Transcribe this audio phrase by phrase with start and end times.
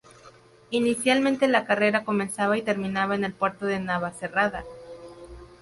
[0.71, 4.65] Inicialmente, la carrera comenzaba y terminaba en el Puerto de Navacerrada.